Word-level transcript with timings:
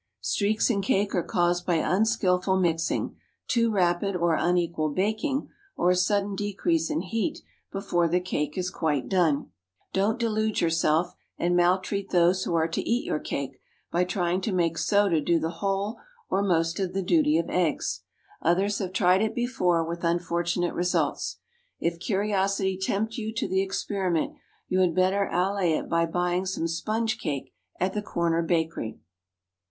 Streaks 0.21 0.71
in 0.71 0.81
cake 0.81 1.13
are 1.13 1.21
caused 1.21 1.63
by 1.67 1.75
unskilful 1.75 2.59
mixing, 2.59 3.17
too 3.47 3.69
rapid 3.69 4.15
or 4.15 4.33
unequal 4.33 4.89
baking, 4.89 5.49
or 5.77 5.91
a 5.91 5.95
sudden 5.95 6.35
decrease 6.35 6.89
in 6.89 7.01
heat 7.01 7.43
before 7.71 8.07
the 8.07 8.19
cake 8.19 8.57
is 8.57 8.71
quite 8.71 9.07
done. 9.09 9.51
Don't 9.93 10.17
delude 10.17 10.59
yourself, 10.59 11.13
and 11.37 11.55
maltreat 11.55 12.09
those 12.09 12.45
who 12.45 12.55
are 12.55 12.67
to 12.67 12.81
eat 12.81 13.05
your 13.05 13.19
cake, 13.19 13.59
by 13.91 14.03
trying 14.03 14.41
to 14.41 14.51
make 14.51 14.79
soda 14.79 15.21
do 15.21 15.37
the 15.37 15.57
whole 15.61 15.97
or 16.31 16.41
most 16.41 16.79
of 16.79 16.93
the 16.93 17.03
duty 17.03 17.37
of 17.37 17.47
eggs. 17.51 18.01
Others 18.41 18.79
have 18.79 18.93
tried 18.93 19.21
it 19.21 19.35
before, 19.35 19.85
with 19.85 20.03
unfortunate 20.03 20.73
results. 20.73 21.37
If 21.79 21.99
curiosity 21.99 22.75
tempt 22.75 23.19
you 23.19 23.31
to 23.35 23.47
the 23.47 23.61
experiment, 23.61 24.33
you 24.67 24.79
had 24.79 24.95
better 24.95 25.27
allay 25.31 25.73
it 25.73 25.87
by 25.87 26.07
buying 26.07 26.47
some 26.47 26.67
sponge 26.67 27.19
cake 27.19 27.53
at 27.79 27.93
the 27.93 28.01
corner 28.01 28.41
bakery. 28.41 28.97